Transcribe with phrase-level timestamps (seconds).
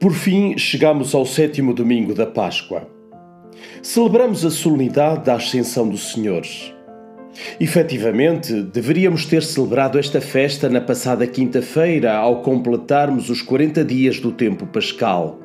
[0.00, 2.88] Por fim, chegamos ao sétimo domingo da Páscoa.
[3.82, 6.72] Celebramos a solenidade da Ascensão dos Senhores.
[7.58, 14.30] Efetivamente, deveríamos ter celebrado esta festa na passada quinta-feira, ao completarmos os 40 dias do
[14.30, 15.40] tempo pascal.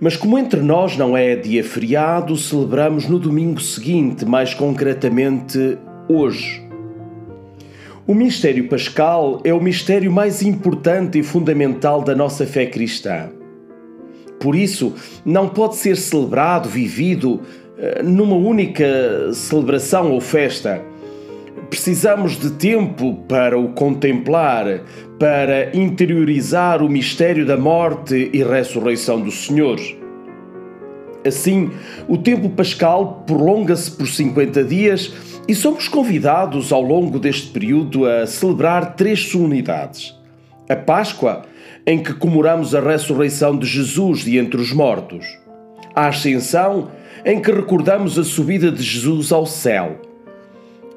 [0.00, 5.76] Mas, como entre nós não é dia feriado, celebramos no domingo seguinte, mais concretamente
[6.08, 6.62] hoje.
[8.06, 13.30] O mistério pascal é o mistério mais importante e fundamental da nossa fé cristã.
[14.38, 14.94] Por isso,
[15.24, 17.40] não pode ser celebrado, vivido
[17.78, 20.82] eh, numa única celebração ou festa.
[21.70, 24.80] Precisamos de tempo para o contemplar,
[25.18, 29.78] para interiorizar o mistério da morte e ressurreição do Senhor.
[31.24, 31.70] Assim,
[32.08, 35.12] o tempo pascal prolonga-se por 50 dias
[35.46, 40.17] e somos convidados ao longo deste período a celebrar três solenidades:
[40.68, 41.42] a Páscoa,
[41.86, 45.26] em que comemoramos a ressurreição de Jesus de entre os mortos,
[45.94, 46.90] a Ascensão,
[47.24, 50.00] em que recordamos a subida de Jesus ao céu,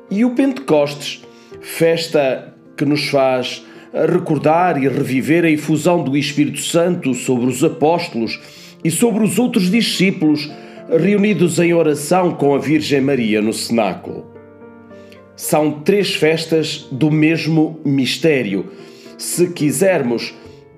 [0.10, 1.24] e o Pentecostes,
[1.62, 8.40] festa que nos faz recordar e reviver a efusão do Espírito Santo sobre os apóstolos
[8.84, 10.50] e sobre os outros discípulos
[10.90, 14.32] reunidos em oração com a Virgem Maria no cenáculo.
[15.36, 18.72] São três festas do mesmo mistério.
[19.22, 20.34] Se quisermos,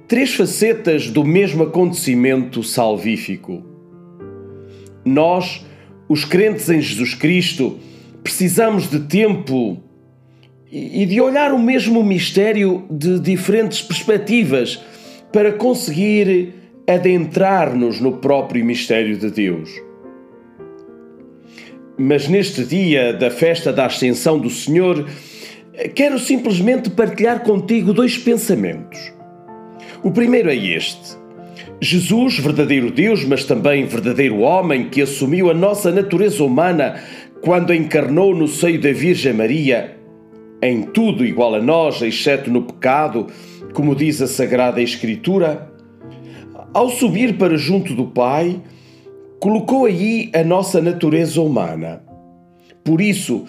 [0.06, 3.64] três facetas do mesmo acontecimento salvífico.
[5.06, 5.66] Nós,
[6.10, 7.80] os crentes em Jesus Cristo,
[8.22, 9.82] precisamos de tempo
[10.70, 14.84] e de olhar o mesmo mistério de diferentes perspectivas
[15.32, 16.54] para conseguir
[16.86, 19.70] adentrar-nos no próprio mistério de Deus.
[21.98, 25.08] Mas neste dia da festa da Ascensão do Senhor,
[25.96, 29.14] quero simplesmente partilhar contigo dois pensamentos.
[30.04, 31.18] O primeiro é este.
[31.82, 37.02] Jesus, verdadeiro Deus, mas também verdadeiro homem, que assumiu a nossa natureza humana
[37.42, 39.98] quando encarnou no seio da Virgem Maria,
[40.62, 43.28] em tudo igual a nós, exceto no pecado,
[43.74, 45.70] como diz a Sagrada Escritura,
[46.74, 48.62] ao subir para junto do Pai,
[49.40, 52.02] colocou aí a nossa natureza humana.
[52.84, 53.46] Por isso,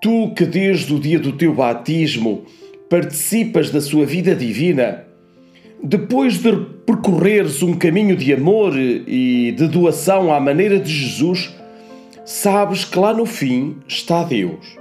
[0.00, 2.44] tu que desde o dia do teu batismo
[2.88, 5.04] participas da sua vida divina,
[5.82, 6.52] depois de
[6.86, 11.54] percorreres um caminho de amor e de doação à maneira de Jesus,
[12.24, 14.76] sabes que lá no fim está Deus.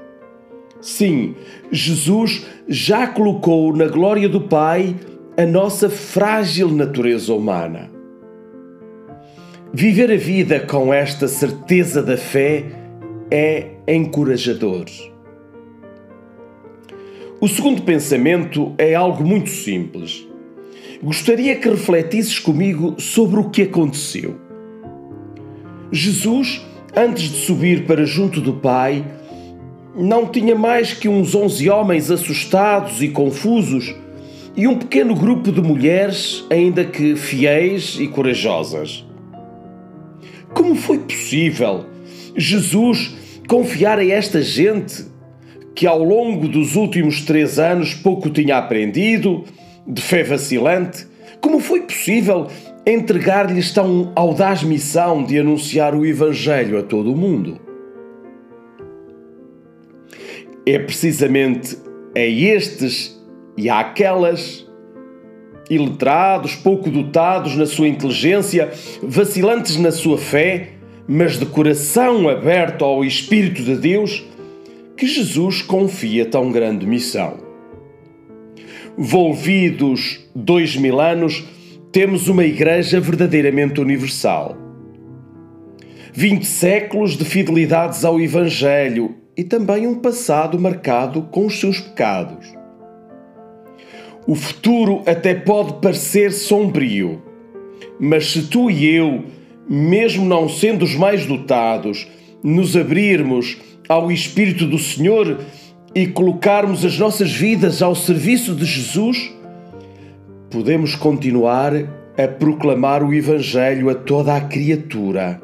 [0.82, 1.36] Sim,
[1.72, 4.96] Jesus já colocou na glória do Pai
[5.36, 7.90] a nossa frágil natureza humana.
[9.74, 12.64] Viver a vida com esta certeza da fé
[13.30, 14.86] é encorajador.
[17.40, 20.28] O segundo pensamento é algo muito simples
[21.06, 24.36] gostaria que refletisses comigo sobre o que aconteceu.
[25.92, 26.66] Jesus,
[26.96, 29.06] antes de subir para junto do Pai,
[29.96, 33.96] não tinha mais que uns onze homens assustados e confusos
[34.56, 39.06] e um pequeno grupo de mulheres, ainda que fiéis e corajosas.
[40.54, 41.86] Como foi possível
[42.38, 43.16] Jesus
[43.48, 45.06] confiar a esta gente
[45.76, 49.44] que ao longo dos últimos três anos pouco tinha aprendido
[49.88, 51.06] de fé vacilante,
[51.42, 52.48] como foi possível
[52.86, 57.60] entregar-lhes tão audaz missão de anunciar o Evangelho a todo o mundo?
[60.66, 61.78] É precisamente
[62.16, 63.22] a estes
[63.58, 64.66] e àquelas
[65.70, 68.72] iletrados, pouco dotados na sua inteligência,
[69.02, 70.70] vacilantes na sua fé,
[71.08, 74.24] mas de coração aberto ao Espírito de Deus,
[74.98, 77.46] que Jesus confia tão grande missão
[78.98, 81.44] volvidos dois mil anos,
[81.92, 84.58] temos uma Igreja verdadeiramente universal.
[86.14, 92.48] Vinte séculos de fidelidades ao Evangelho e também um passado marcado com os seus pecados.
[94.26, 97.22] O futuro até pode parecer sombrio,
[98.00, 99.26] mas se tu e eu,
[99.68, 102.08] mesmo não sendo os mais dotados,
[102.44, 103.58] nos abrirmos
[103.88, 105.40] ao Espírito do Senhor,
[105.96, 109.34] e colocarmos as nossas vidas ao serviço de Jesus,
[110.52, 111.72] podemos continuar
[112.18, 115.42] a proclamar o Evangelho a toda a criatura.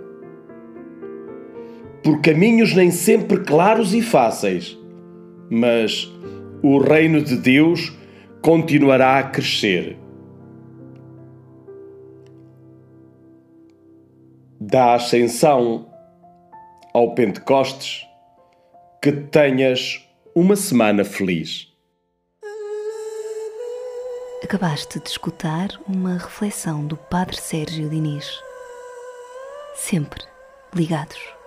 [2.04, 4.78] Por caminhos nem sempre claros e fáceis,
[5.50, 6.12] mas
[6.62, 7.94] o reino de Deus
[8.42, 10.01] continuará a crescer.
[14.64, 15.92] Da Ascensão
[16.94, 18.08] ao Pentecostes,
[19.02, 21.68] que tenhas uma semana feliz.
[24.44, 28.30] Acabaste de escutar uma reflexão do Padre Sérgio Diniz.
[29.74, 30.24] Sempre
[30.76, 31.41] ligados.